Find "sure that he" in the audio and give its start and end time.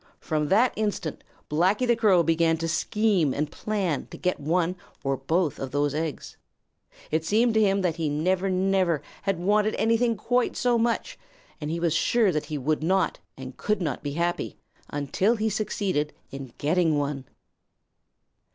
11.93-12.57